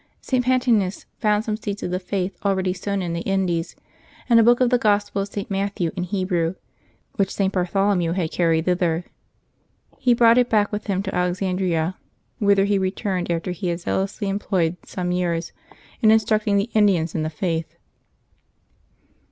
St. 0.19 0.43
Pantgenus 0.43 1.05
found 1.19 1.45
some 1.45 1.55
seeds 1.55 1.83
of 1.83 1.91
the 1.91 1.99
faith 1.99 2.35
already 2.43 2.73
sown 2.73 3.03
in 3.03 3.13
the 3.13 3.21
Indies, 3.21 3.75
and 4.27 4.39
a 4.39 4.43
book 4.43 4.59
of 4.59 4.71
the 4.71 4.79
Gospel 4.79 5.21
of 5.21 5.27
St. 5.27 5.51
Matthew 5.51 5.91
in 5.95 6.05
Hebrew, 6.05 6.55
which 7.17 7.29
St. 7.31 7.53
Bartliolo 7.53 7.93
mew 7.95 8.13
had 8.13 8.31
carried 8.31 8.65
thither. 8.65 9.03
He 9.99 10.15
brought 10.15 10.39
it 10.39 10.49
back 10.49 10.71
with 10.71 10.87
him 10.87 11.03
to 11.03 11.13
Alexandria, 11.13 11.97
whither 12.39 12.65
he 12.65 12.79
returned 12.79 13.29
after 13.29 13.51
he 13.51 13.67
had 13.67 13.81
zealously 13.81 14.27
employed 14.27 14.75
some 14.85 15.11
years 15.11 15.51
in 16.01 16.09
instructing 16.09 16.57
the 16.57 16.71
Indians 16.73 17.13
in 17.13 17.21
the 17.21 17.29
faith. 17.29 17.75